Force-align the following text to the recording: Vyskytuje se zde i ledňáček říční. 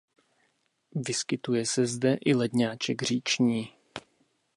Vyskytuje 0.95 1.65
se 1.65 1.85
zde 1.85 2.13
i 2.13 2.33
ledňáček 2.35 3.01
říční. 3.01 3.73